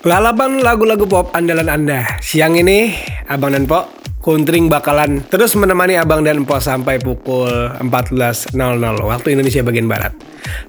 [0.00, 2.08] Lalapan lagu-lagu pop andalan Anda.
[2.24, 2.88] Siang ini,
[3.28, 8.56] Abang dan Pok Kuntring bakalan terus menemani Abang dan Pok sampai pukul 14.00
[8.96, 10.16] waktu Indonesia bagian Barat.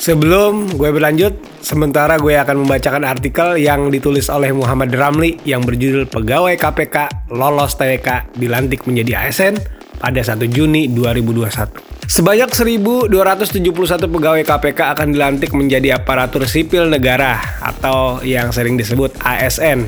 [0.00, 6.08] Sebelum gue berlanjut, sementara gue akan membacakan artikel yang ditulis oleh Muhammad Ramli yang berjudul
[6.08, 12.08] Pegawai KPK lolos TWK dilantik menjadi ASN pada 1 Juni 2021.
[12.08, 19.84] Sebanyak 1.271 pegawai KPK akan dilantik menjadi aparatur sipil negara atau yang sering disebut ASN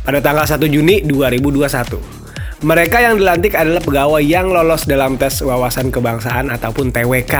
[0.00, 2.20] pada tanggal 1 Juni 2021.
[2.64, 7.36] Mereka yang dilantik adalah pegawai yang lolos dalam tes wawasan kebangsaan ataupun TWK.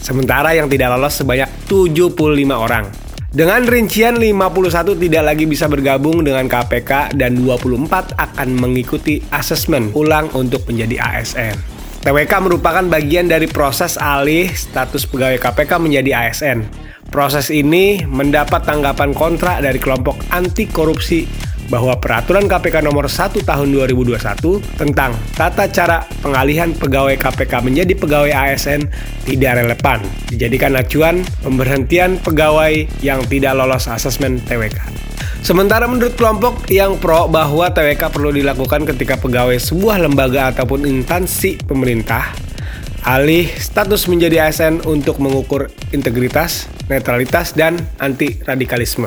[0.00, 3.05] Sementara yang tidak lolos sebanyak 75 orang.
[3.36, 10.32] Dengan rincian 51 tidak lagi bisa bergabung dengan KPK dan 24 akan mengikuti asesmen ulang
[10.32, 11.52] untuk menjadi ASN.
[12.00, 16.85] TWK merupakan bagian dari proses alih status pegawai KPK menjadi ASN.
[17.08, 21.24] Proses ini mendapat tanggapan kontra dari kelompok anti korupsi
[21.66, 28.32] bahwa peraturan KPK nomor 1 tahun 2021 tentang tata cara pengalihan pegawai KPK menjadi pegawai
[28.32, 28.86] ASN
[29.26, 29.98] tidak relevan,
[30.30, 34.78] dijadikan acuan pemberhentian pegawai yang tidak lolos asesmen TWK.
[35.42, 41.62] Sementara menurut kelompok yang pro bahwa TWK perlu dilakukan ketika pegawai sebuah lembaga ataupun instansi
[41.62, 42.45] pemerintah
[43.06, 49.06] alih status menjadi ASN untuk mengukur integritas, netralitas, dan anti radikalisme.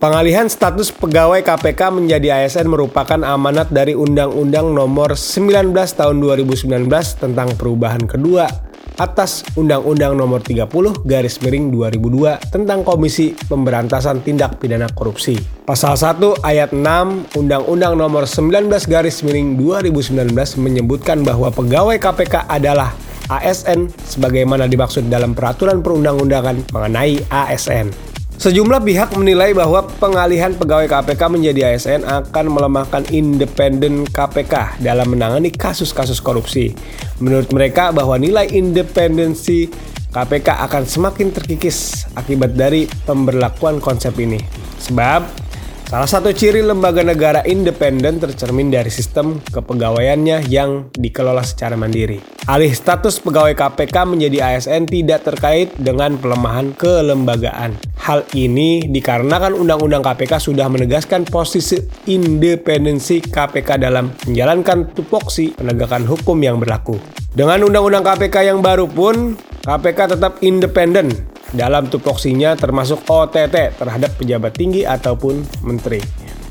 [0.00, 6.88] Pengalihan status pegawai KPK menjadi ASN merupakan amanat dari Undang-Undang Nomor 19 Tahun 2019
[7.20, 8.48] tentang perubahan kedua
[8.96, 15.36] atas Undang-Undang Nomor 30 Garis Miring 2002 tentang Komisi Pemberantasan Tindak Pidana Korupsi.
[15.68, 22.92] Pasal 1 ayat 6 Undang-Undang Nomor 19 Garis Miring 2019 menyebutkan bahwa pegawai KPK adalah
[23.28, 28.14] ASN sebagaimana dimaksud dalam peraturan perundang-undangan mengenai ASN.
[28.34, 35.54] Sejumlah pihak menilai bahwa pengalihan pegawai KPK menjadi ASN akan melemahkan independen KPK dalam menangani
[35.54, 36.74] kasus-kasus korupsi.
[37.22, 39.70] Menurut mereka bahwa nilai independensi
[40.10, 44.42] KPK akan semakin terkikis akibat dari pemberlakuan konsep ini.
[44.82, 45.43] Sebab
[45.84, 52.24] Salah satu ciri lembaga negara independen tercermin dari sistem kepegawaiannya yang dikelola secara mandiri.
[52.48, 57.76] Alih status pegawai KPK menjadi ASN tidak terkait dengan pelemahan kelembagaan.
[58.00, 61.76] Hal ini dikarenakan Undang-Undang KPK sudah menegaskan posisi
[62.08, 66.96] independensi KPK dalam menjalankan tupoksi penegakan hukum yang berlaku.
[67.36, 69.36] Dengan Undang-Undang KPK yang baru pun,
[69.68, 71.12] KPK tetap independen
[71.54, 76.02] dalam tupoksinya termasuk OTT terhadap pejabat tinggi ataupun menteri.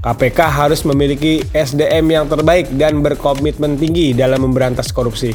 [0.00, 5.34] KPK harus memiliki SDM yang terbaik dan berkomitmen tinggi dalam memberantas korupsi.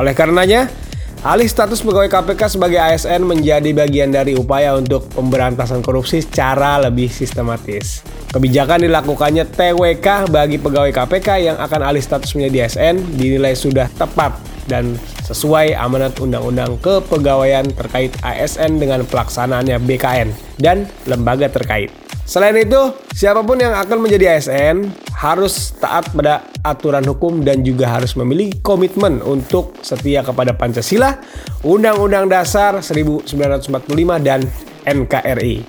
[0.00, 0.72] Oleh karenanya,
[1.20, 7.12] alih status pegawai KPK sebagai ASN menjadi bagian dari upaya untuk pemberantasan korupsi secara lebih
[7.12, 8.00] sistematis.
[8.32, 14.55] Kebijakan dilakukannya TWK bagi pegawai KPK yang akan alih status menjadi ASN dinilai sudah tepat
[14.66, 20.28] dan sesuai amanat Undang-Undang Kepegawaian terkait ASN dengan pelaksanaannya BKN
[20.62, 21.90] dan lembaga terkait.
[22.26, 27.86] Selain itu, siapa pun yang akan menjadi ASN harus taat pada aturan hukum dan juga
[27.86, 31.22] harus memiliki komitmen untuk setia kepada Pancasila,
[31.62, 33.70] Undang-Undang Dasar 1945
[34.26, 34.42] dan
[34.82, 35.62] NKRI.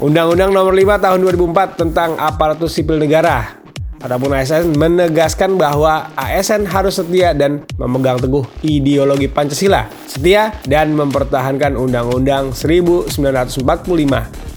[0.00, 3.59] Undang-Undang Nomor 5 Tahun 2004 tentang Aparatur Sipil Negara
[4.00, 11.76] Adapun ASN menegaskan bahwa ASN harus setia dan memegang teguh ideologi Pancasila, setia dan mempertahankan
[11.76, 13.60] Undang-Undang 1945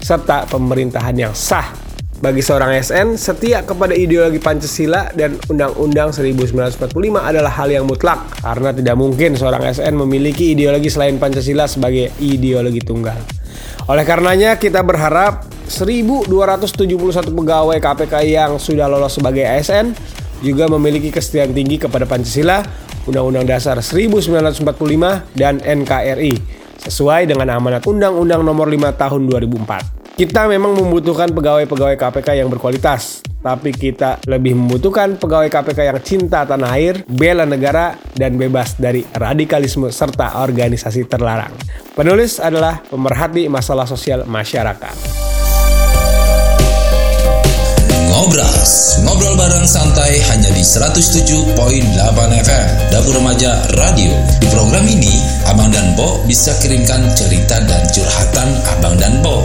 [0.00, 1.76] serta pemerintahan yang sah.
[2.24, 8.72] Bagi seorang ASN, setia kepada ideologi Pancasila dan Undang-Undang 1945 adalah hal yang mutlak karena
[8.72, 13.43] tidak mungkin seorang ASN memiliki ideologi selain Pancasila sebagai ideologi tunggal.
[13.84, 16.32] Oleh karenanya kita berharap 1.271
[17.36, 19.92] pegawai KPK yang sudah lolos sebagai ASN
[20.40, 22.64] juga memiliki kesetiaan tinggi kepada Pancasila,
[23.04, 24.64] Undang-Undang Dasar 1945
[25.36, 26.32] dan NKRI
[26.80, 30.16] sesuai dengan amanat Undang-Undang Nomor 5 Tahun 2004.
[30.16, 36.48] Kita memang membutuhkan pegawai-pegawai KPK yang berkualitas, tapi kita lebih membutuhkan pegawai KPK yang cinta
[36.48, 41.52] tanah air, bela negara, dan bebas dari radikalisme serta organisasi terlarang.
[41.92, 45.33] Penulis adalah pemerhati masalah sosial masyarakat.
[48.14, 49.02] Ngobras.
[49.02, 51.58] Ngobrol bareng santai hanya di 107.8
[52.46, 54.14] FM Dapur Remaja Radio.
[54.38, 55.18] Di program ini
[55.50, 59.42] Abang dan Bo bisa kirimkan cerita dan curhatan Abang dan Bo.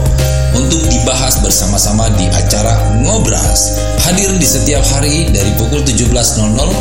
[0.54, 3.82] Untuk dibahas bersama-sama di acara Ngobras.
[4.06, 6.14] Hadir di setiap hari dari pukul 17.00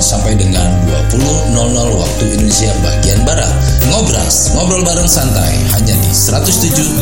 [0.05, 0.69] sampai dengan
[1.09, 1.57] 20.00
[1.97, 3.53] waktu Indonesia bagian Barat.
[3.89, 7.01] Ngobras, ngobrol bareng santai hanya di 107.8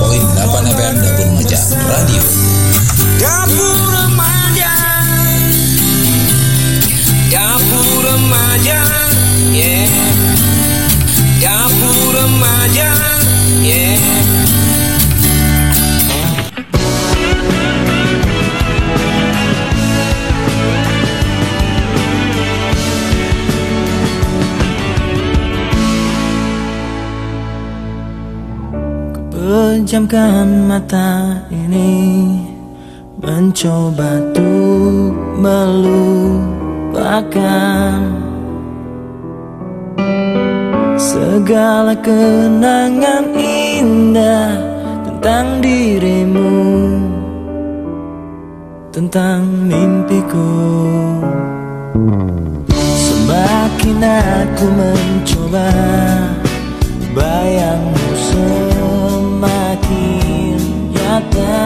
[0.78, 1.58] FM Dapur Remaja
[1.90, 2.22] Radio.
[3.18, 4.05] Dapur
[8.26, 8.82] remaja
[9.54, 9.86] yeah
[11.38, 12.90] dapur remaja
[13.62, 14.02] yeah
[29.36, 32.42] Pejamkan mata ini
[33.22, 35.95] Mencoba untuk melu
[37.16, 38.00] akan
[40.96, 44.52] Segala kenangan indah
[45.08, 46.56] tentang dirimu
[48.92, 50.56] Tentang mimpiku.
[52.72, 55.68] Semakin aku mencoba
[57.16, 59.76] Bayangmu semakin
[60.92, 61.64] nyata.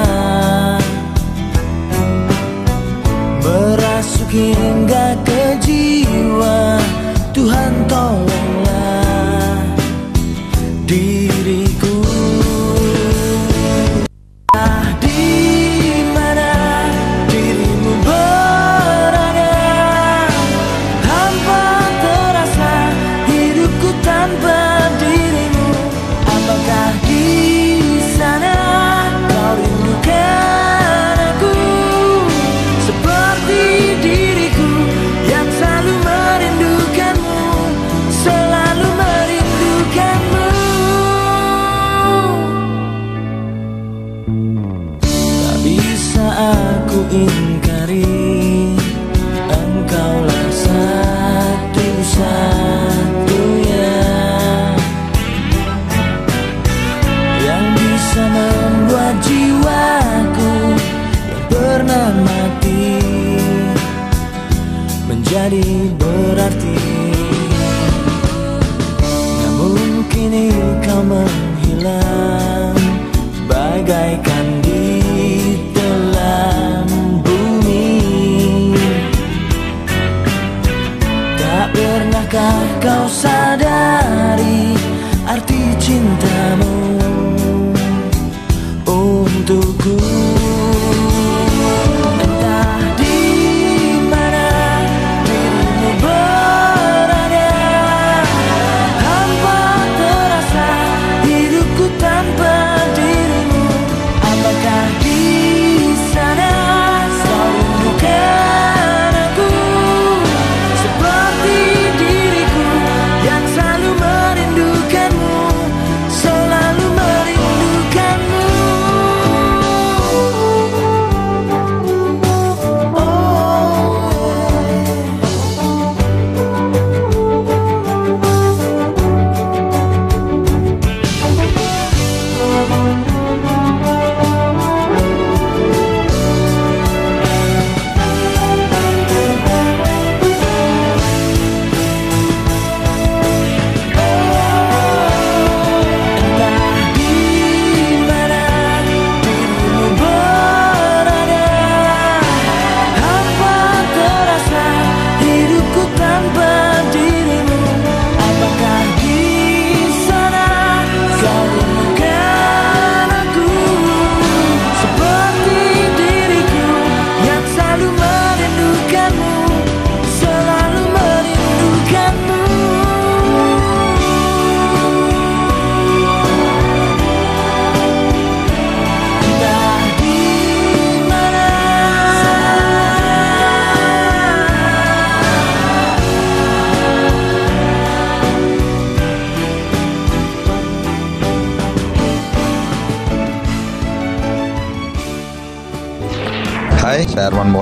[3.42, 4.54] Merasuki
[5.70, 6.82] jiwa.
[7.30, 8.39] Tuhan tolong
[59.18, 60.52] jiwaku
[61.26, 63.02] yang pernah mati.
[65.10, 65.66] Menjadi
[65.98, 66.78] berarti.
[69.42, 70.54] Namun kini
[70.86, 72.78] kau menghilang.
[73.50, 74.86] Bagaikan di
[75.74, 76.86] telan
[77.26, 77.98] bumi.
[81.34, 84.78] Tak pernahkah kau sadari
[85.26, 86.29] arti cinta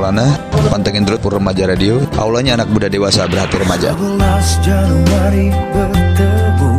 [0.08, 0.40] Maulana,
[0.72, 2.00] pantengin terus Pur Remaja Radio.
[2.16, 3.92] Aulanya anak muda dewasa berhati remaja.
[3.92, 6.70] 11 Januari bertemu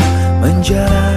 [0.42, 1.09] menjalani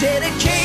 [0.00, 0.57] dedicated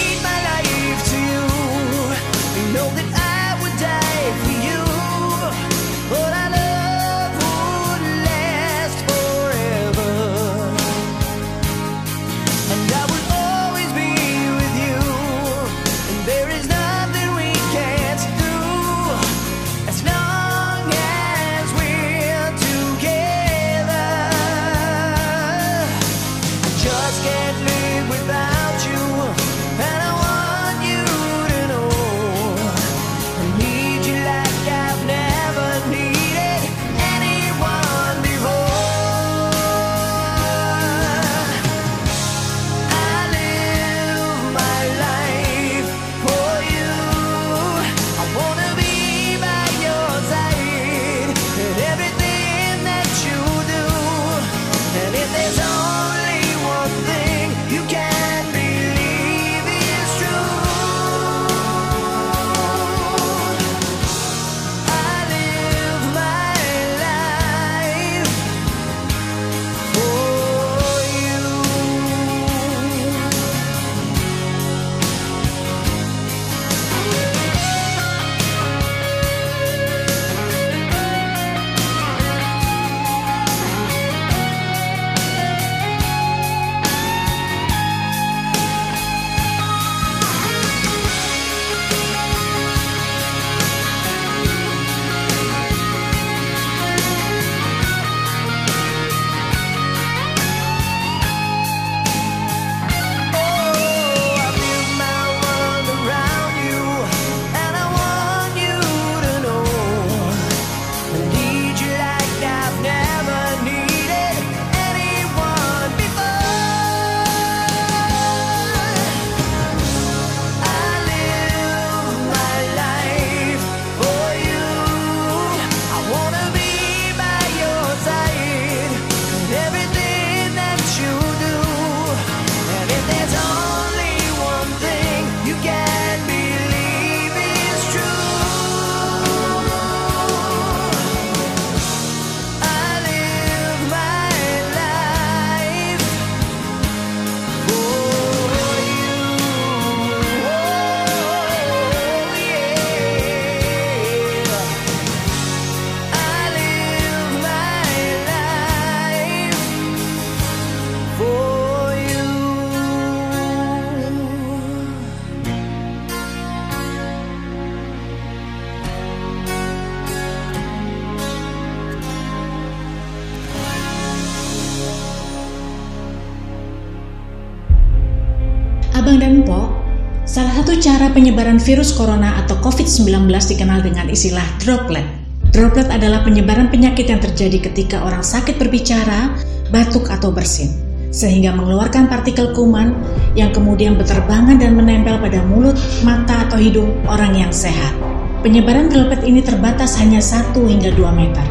[180.33, 185.05] salah satu cara penyebaran virus corona atau COVID-19 dikenal dengan istilah droplet.
[185.53, 189.37] Droplet adalah penyebaran penyakit yang terjadi ketika orang sakit berbicara,
[189.69, 190.73] batuk atau bersin,
[191.13, 192.97] sehingga mengeluarkan partikel kuman
[193.37, 197.93] yang kemudian berterbangan dan menempel pada mulut, mata, atau hidung orang yang sehat.
[198.41, 201.45] Penyebaran droplet ini terbatas hanya 1 hingga 2 meter.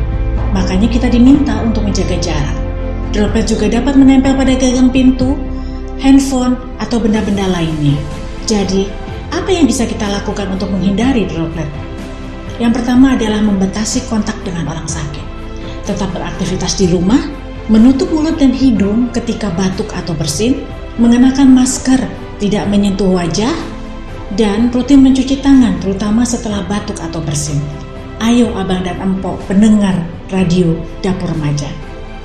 [0.51, 2.59] Makanya kita diminta untuk menjaga jarak.
[3.15, 5.39] Droplet juga dapat menempel pada gagang pintu,
[6.03, 8.22] handphone, atau benda-benda lainnya.
[8.47, 8.91] Jadi,
[9.33, 11.69] apa yang bisa kita lakukan untuk menghindari droplet?
[12.61, 15.25] Yang pertama adalah membatasi kontak dengan orang sakit.
[15.89, 17.19] Tetap beraktivitas di rumah,
[17.71, 20.63] menutup mulut dan hidung ketika batuk atau bersin,
[20.99, 21.99] mengenakan masker,
[22.39, 23.55] tidak menyentuh wajah,
[24.37, 27.61] dan rutin mencuci tangan terutama setelah batuk atau bersin.
[28.23, 29.99] Ayo abang dan empok pendengar
[30.31, 31.69] radio Dapur Remaja.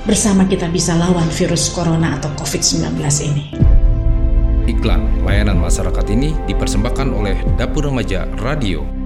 [0.06, 2.96] Bersama kita bisa lawan virus corona atau COVID-19
[3.28, 3.77] ini.
[4.68, 8.97] Iklan layanan masyarakat ini dipersembahkan oleh Dapur Remaja Radio